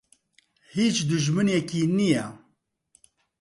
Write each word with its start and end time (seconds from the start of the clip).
هیچ 0.75 0.95
دوژمنێکی 1.09 1.83
نییە. 1.97 2.25